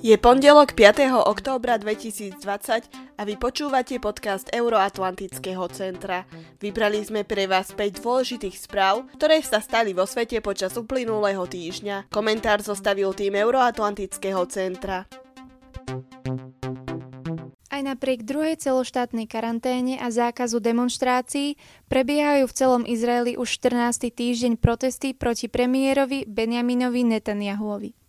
[0.00, 1.28] Je pondelok 5.
[1.28, 2.40] októbra 2020
[3.20, 6.24] a vy počúvate podcast Euroatlantického centra.
[6.56, 12.08] Vybrali sme pre vás 5 dôležitých správ, ktoré sa stali vo svete počas uplynulého týždňa.
[12.08, 15.04] Komentár zostavil tým Euroatlantického centra.
[17.68, 21.60] Aj napriek druhej celoštátnej karanténe a zákazu demonstrácií
[21.92, 24.08] prebiehajú v celom Izraeli už 14.
[24.16, 27.99] týždeň protesty proti premiérovi Benjaminovi Netanyahuovi.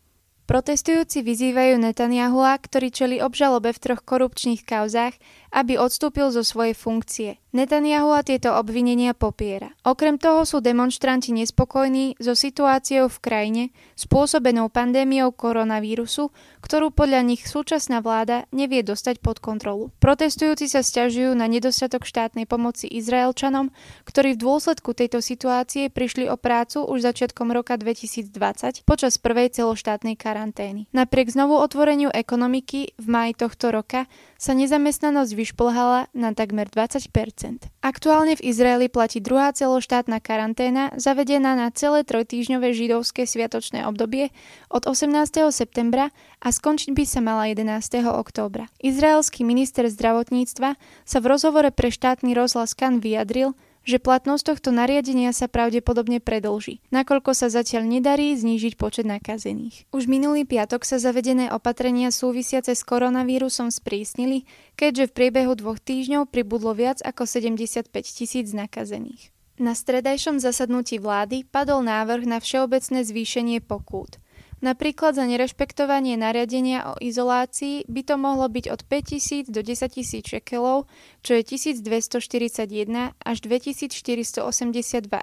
[0.52, 5.16] Protestujúci vyzývajú Netanyahua, ktorý čeli obžalobe v troch korupčných kauzách,
[5.48, 7.40] aby odstúpil zo svojej funkcie.
[7.56, 9.72] Netanyahu tieto obvinenia popiera.
[9.88, 13.64] Okrem toho sú demonstranti nespokojní so situáciou v krajine
[13.96, 19.90] spôsobenou pandémiou koronavírusu, ktorú podľa nich súčasná vláda nevie dostať pod kontrolu.
[19.98, 23.74] Protestujúci sa stiažujú na nedostatok štátnej pomoci Izraelčanom,
[24.06, 30.14] ktorí v dôsledku tejto situácie prišli o prácu už začiatkom roka 2020 počas prvej celoštátnej
[30.16, 30.86] karantény.
[30.94, 34.06] Napriek znovu otvoreniu ekonomiky v maji tohto roka
[34.38, 41.74] sa nezamestnanosť vyšplhala na takmer 20% Aktuálne v Izraeli platí druhá celoštátna karanténa, zavedená na
[41.74, 44.30] celé trojtýžňové židovské sviatočné obdobie
[44.70, 45.50] od 18.
[45.50, 48.04] septembra a skončiť by sa mala 11.
[48.06, 48.68] októbra.
[48.84, 50.76] Izraelský minister zdravotníctva
[51.08, 56.86] sa v rozhovore pre štátny rozhlas Kan vyjadril, že platnosť tohto nariadenia sa pravdepodobne predlží,
[56.94, 59.90] nakoľko sa zatiaľ nedarí znížiť počet nakazených.
[59.90, 64.46] Už minulý piatok sa zavedené opatrenia súvisiace s koronavírusom sprísnili,
[64.78, 69.34] keďže v priebehu dvoch týždňov pribudlo viac ako 75 tisíc nakazených.
[69.62, 74.18] Na stredajšom zasadnutí vlády padol návrh na všeobecné zvýšenie pokút–
[74.62, 80.22] Napríklad za nerešpektovanie nariadenia o izolácii by to mohlo byť od 5000 do 10 000
[80.22, 80.86] šekelov,
[81.26, 84.46] čo je 1241 až 2482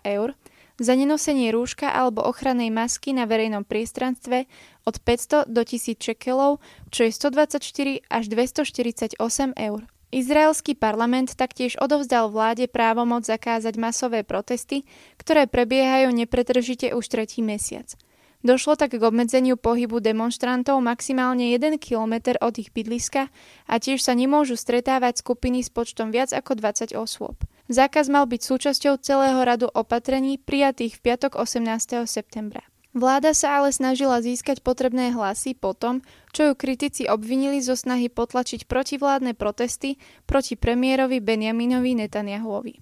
[0.02, 0.34] eur,
[0.82, 4.50] za nenosenie rúška alebo ochrannej masky na verejnom priestranstve
[4.82, 6.58] od 500 do 1000 šekelov,
[6.90, 9.22] čo je 124 až 248
[9.54, 9.86] eur.
[10.10, 14.82] Izraelský parlament taktiež odovzdal vláde právomoc zakázať masové protesty,
[15.14, 17.94] ktoré prebiehajú nepretržite už tretí mesiac–
[18.38, 23.26] Došlo tak k obmedzeniu pohybu demonstrantov maximálne 1 km od ich bydliska
[23.66, 27.34] a tiež sa nemôžu stretávať skupiny s počtom viac ako 20 osôb.
[27.66, 32.06] Zákaz mal byť súčasťou celého radu opatrení prijatých v piatok 18.
[32.06, 32.62] septembra.
[32.94, 36.00] Vláda sa ale snažila získať potrebné hlasy po tom,
[36.32, 42.74] čo ju kritici obvinili zo snahy potlačiť protivládne protesty proti premiérovi Benjaminovi Netanyahuovi.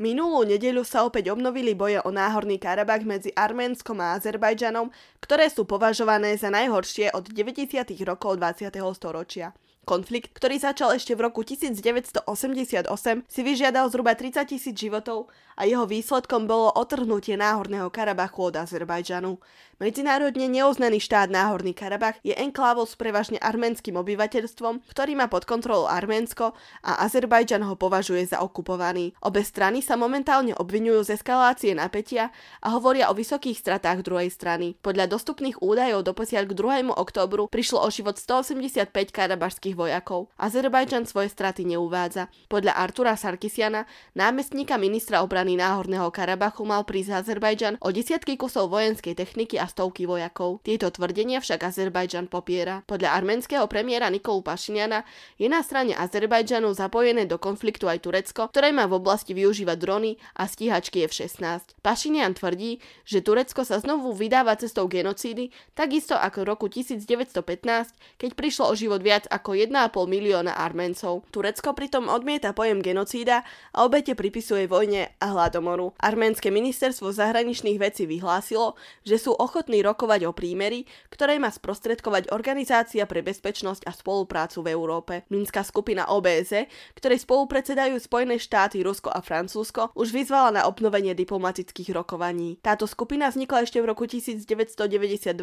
[0.00, 4.88] Minulú nedeľu sa opäť obnovili boje o náhorný Karabach medzi Arménskom a Azerbajdžanom,
[5.20, 8.00] ktoré sú považované za najhoršie od 90.
[8.08, 8.80] rokov 20.
[8.96, 9.52] storočia.
[9.88, 12.86] Konflikt, ktorý začal ešte v roku 1988,
[13.26, 19.36] si vyžiadal zhruba 30 tisíc životov a jeho výsledkom bolo otrhnutie Náhorného Karabachu od Azerbajdžanu.
[19.80, 25.88] Medzinárodne neoznaný štát Náhorný Karabach je enklávou s prevažne arménskym obyvateľstvom, ktorý má pod kontrolou
[25.88, 26.52] Arménsko
[26.84, 29.16] a Azerbajdžan ho považuje za okupovaný.
[29.24, 32.28] Obe strany sa momentálne obvinujú z eskalácie napätia
[32.60, 34.76] a hovoria o vysokých stratách druhej strany.
[34.84, 36.92] Podľa dostupných údajov doposiaľ k 2.
[36.92, 40.28] októbru prišlo o život 185 karabašských vojakov.
[40.36, 42.28] Azerbajdžan svoje straty neuvádza.
[42.52, 49.16] Podľa Artura Sarkisiana, námestníka ministra obrany Náhorného Karabachu, mal prísť Azerbajdžan o desiatky kusov vojenskej
[49.16, 50.60] techniky a stovky vojakov.
[50.60, 52.84] Tieto tvrdenia však Azerbajdžan popiera.
[52.84, 55.08] Podľa arménskeho premiéra Nikolu Pašiniana
[55.40, 60.20] je na strane Azerbajdžanu zapojené do konfliktu aj Turecko, ktoré má v oblasti využívať drony
[60.36, 61.78] a stíhačky F-16.
[61.80, 68.30] Pašinian tvrdí, že Turecko sa znovu vydáva cestou genocídy, takisto ako v roku 1915, keď
[68.34, 71.28] prišlo o život viac ako 1,5 milióna Arméncov.
[71.28, 73.44] Turecko pritom odmieta pojem genocída
[73.76, 75.92] a obete pripisuje vojne a hladomoru.
[76.00, 83.04] Arménske ministerstvo zahraničných vecí vyhlásilo, že sú ochotní rokovať o prímeri, ktoré má sprostredkovať Organizácia
[83.04, 85.14] pre bezpečnosť a spoluprácu v Európe.
[85.28, 86.64] Minská skupina OBS,
[86.96, 92.56] ktorej spolupredsedajú Spojené štáty, Rusko a Francúzsko, už vyzvala na obnovenie diplomatických rokovaní.
[92.64, 95.36] Táto skupina vznikla ešte v roku 1992,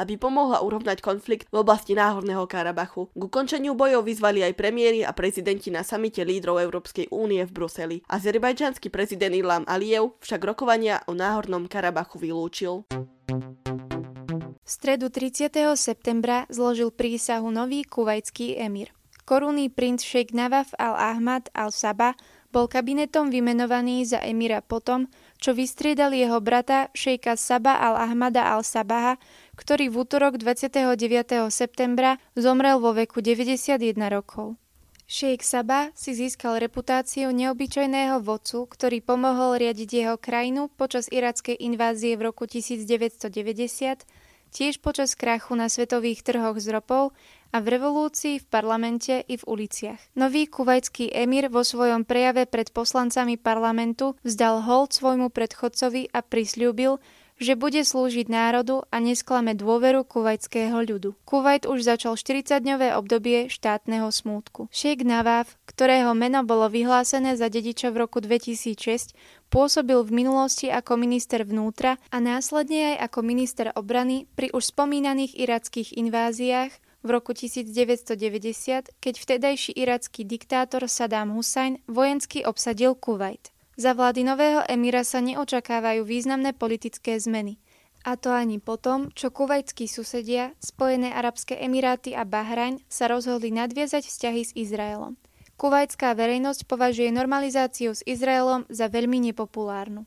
[0.00, 3.12] aby pomohla urovnať konflikt v oblasti Náhorného Karabachu.
[3.12, 7.96] K ukončeniu bojov vyzvali aj premiéry a prezidenti na samite lídrov Európskej únie v Bruseli.
[8.06, 12.86] Azerbajdžanský prezident Ilham Aliyev však rokovania o Náhornom Karabachu vylúčil.
[14.62, 15.50] V stredu 30.
[15.74, 18.94] septembra zložil prísahu nový kuvajský emír.
[19.26, 22.16] Korunný princ Sheikh Nawaf al-Ahmad al-Saba
[22.48, 25.04] bol kabinetom vymenovaný za emíra potom,
[25.38, 29.16] čo vystriedal jeho brata šejka Saba al-Ahmada al-Sabaha,
[29.54, 31.48] ktorý v útorok 29.
[31.50, 33.78] septembra zomrel vo veku 91
[34.10, 34.58] rokov.
[35.08, 42.12] Šejk Saba si získal reputáciu neobyčajného vodcu, ktorý pomohol riadiť jeho krajinu počas irackej invázie
[42.20, 44.04] v roku 1990,
[44.52, 47.16] tiež počas krachu na svetových trhoch s ropou
[47.52, 50.18] a v revolúcii v parlamente i v uliciach.
[50.18, 57.00] Nový kuvajský emír vo svojom prejave pred poslancami parlamentu vzdal hold svojmu predchodcovi a prisľúbil,
[57.38, 61.14] že bude slúžiť národu a nesklame dôveru kuvajského ľudu.
[61.22, 64.66] Kuvajt už začal 40-dňové obdobie štátneho smútku.
[64.74, 69.14] Sheikh Nawaf, ktorého meno bolo vyhlásené za dediča v roku 2006,
[69.48, 75.38] pôsobil v minulosti ako minister vnútra a následne aj ako minister obrany pri už spomínaných
[75.38, 76.74] irackých inváziách
[77.08, 83.48] v roku 1990, keď vtedajší iracký diktátor Saddam Hussein vojensky obsadil Kuwait.
[83.80, 87.56] Za vlády nového emíra sa neočakávajú významné politické zmeny.
[88.04, 94.04] A to ani potom, čo kuvajskí susedia, Spojené arabské emiráty a Bahrajn sa rozhodli nadviezať
[94.04, 95.16] vzťahy s Izraelom.
[95.56, 100.04] Kuvajská verejnosť považuje normalizáciu s Izraelom za veľmi nepopulárnu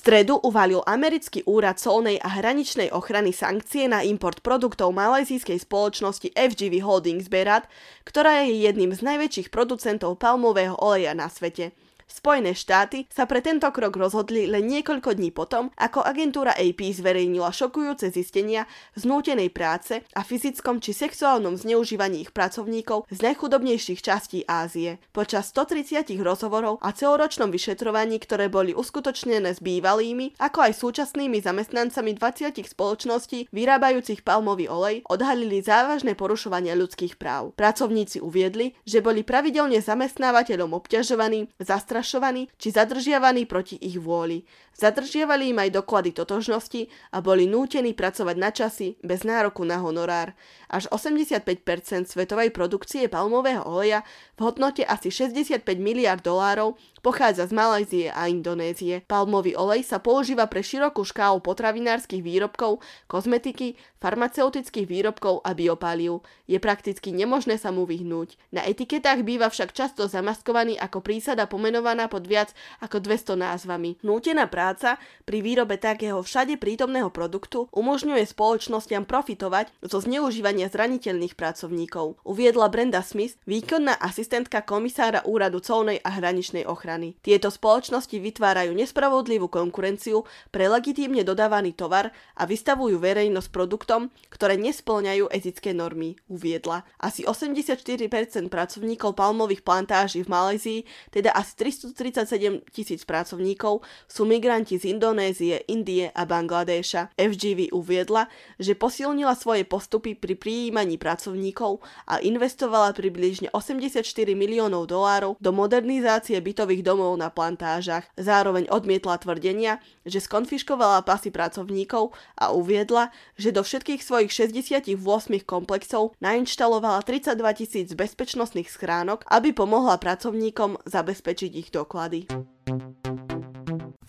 [0.00, 6.80] stredu uvalil americký úrad colnej a hraničnej ochrany sankcie na import produktov malajzijskej spoločnosti FGV
[6.80, 7.68] Holdings Berat,
[8.08, 11.76] ktorá je jedným z najväčších producentov palmového oleja na svete.
[12.10, 17.54] Spojené štáty sa pre tento krok rozhodli len niekoľko dní potom, ako agentúra AP zverejnila
[17.54, 18.66] šokujúce zistenia
[18.98, 24.98] z nútenej práce a fyzickom či sexuálnom zneužívaní ich pracovníkov z najchudobnejších častí Ázie.
[25.14, 32.18] Počas 130 rozhovorov a celoročnom vyšetrovaní, ktoré boli uskutočnené s bývalými, ako aj súčasnými zamestnancami
[32.18, 37.54] 20 spoločností vyrábajúcich palmový olej, odhalili závažné porušovania ľudských práv.
[37.54, 44.48] Pracovníci uviedli, že boli pravidelne zamestnávateľom obťažovaní, zastrašení zastrašovaní či zadržiavaní proti ich vôli.
[44.80, 50.32] Zadržiavali im aj doklady totožnosti a boli nútení pracovať na časy bez nároku na honorár.
[50.72, 54.00] Až 85% svetovej produkcie palmového oleja
[54.40, 59.04] v hodnote asi 65 miliard dolárov Pochádza z Malajzie a Indonézie.
[59.08, 66.20] Palmový olej sa používa pre širokú škálu potravinárskych výrobkov, kozmetiky, farmaceutických výrobkov a biopáliu.
[66.44, 68.36] Je prakticky nemožné sa mu vyhnúť.
[68.52, 73.98] Na etiketách býva však často zamaskovaný ako prísada pomenovaná pod viac ako 200 názvami.
[74.06, 82.22] Nútená práca pri výrobe takého všade prítomného produktu umožňuje spoločnostiam profitovať zo zneužívania zraniteľných pracovníkov.
[82.22, 87.18] Uviedla Brenda Smith, výkonná asistentka komisára úradu colnej a hraničnej ochrany.
[87.24, 90.22] Tieto spoločnosti vytvárajú nespravodlivú konkurenciu
[90.54, 96.84] pre legitímne dodávaný tovar a vystavujú verejnosť produktom, ktoré nesplňajú etické normy, uviedla.
[97.00, 100.80] Asi 84% pracovníkov palmových plantáží v Malajzii,
[101.14, 107.14] teda asi 337 tisíc pracovníkov, sú migranti z Indonézie, Indie a Bangladéša.
[107.14, 108.26] FGV uviedla,
[108.58, 111.78] že posilnila svoje postupy pri prijímaní pracovníkov
[112.10, 114.02] a investovala približne 84
[114.34, 118.10] miliónov dolárov do modernizácie bytových domov na plantážach.
[118.18, 124.98] Zároveň odmietla tvrdenia, že skonfiškovala pasy pracovníkov a uviedla, že do všetkých svojich 68
[125.46, 132.24] komplexov nainštalovala 32 tisíc bezpečnostných schránok, aby pomohla pracovníkom zabezpečiť ich doklady.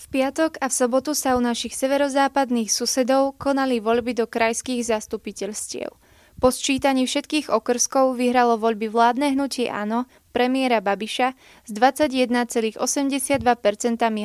[0.02, 5.94] V piatok a v sobotu sa u našich severozápadných susedov konali voľby do krajských zastupiteľstiev.
[6.42, 11.38] Po sčítaní všetkých okrskov vyhralo voľby vládne hnutie Áno premiéra Babiša
[11.68, 12.82] s 21,82%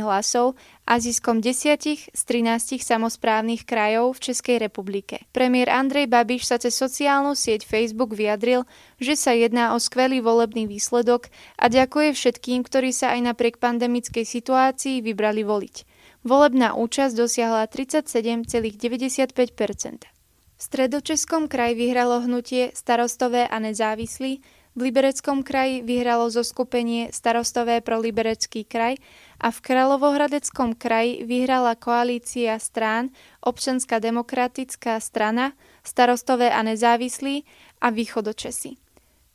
[0.01, 5.27] hlasov a ziskom 10 z 13 samozprávnych krajov v Českej republike.
[5.35, 8.63] Premiér Andrej Babiš sa cez sociálnu sieť Facebook vyjadril,
[9.03, 11.27] že sa jedná o skvelý volebný výsledok
[11.59, 15.83] a ďakuje všetkým, ktorí sa aj napriek pandemickej situácii vybrali voliť.
[16.23, 20.15] Volebná účasť dosiahla 37,95%.
[20.57, 24.41] V stredočeskom kraji vyhralo hnutie starostové a nezávislí,
[24.77, 29.01] v Libereckom kraji vyhralo zo skupenie starostové pro Liberecký kraj
[29.41, 33.09] a v Kráľovohradeckom kraji vyhrala koalícia strán
[33.41, 37.49] Občanská demokratická strana, starostové a nezávislí
[37.81, 38.77] a východočesi.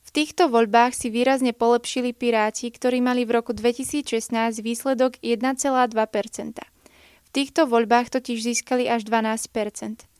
[0.02, 4.30] V týchto voľbách si výrazne polepšili Piráti, ktorí mali v roku 2016
[4.62, 5.90] výsledok 1,2%.
[7.22, 10.11] V týchto voľbách totiž získali až 12%.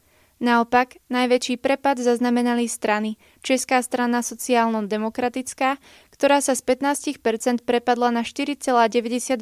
[0.42, 3.14] Naopak, najväčší prepad zaznamenali strany.
[3.46, 5.78] Česká strana sociálno-demokratická,
[6.10, 9.38] ktorá sa z 15% prepadla na 4,92%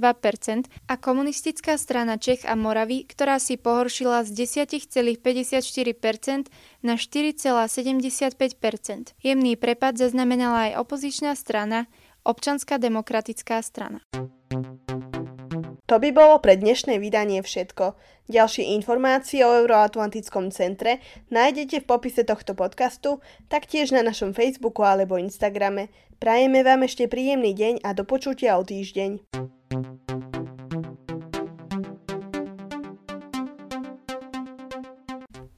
[0.68, 6.52] a komunistická strana Čech a Moravy, ktorá si pohoršila z 10,54%
[6.84, 9.16] na 4,75%.
[9.24, 11.88] Jemný prepad zaznamenala aj opozičná strana,
[12.20, 14.04] Občanská demokratická strana.
[15.90, 17.98] To by bolo pre dnešné vydanie všetko.
[18.30, 21.02] Ďalšie informácie o Euroatlantickom centre
[21.34, 23.18] nájdete v popise tohto podcastu,
[23.50, 25.90] taktiež na našom Facebooku alebo Instagrame.
[26.22, 29.34] Prajeme vám ešte príjemný deň a do počutia o týždeň.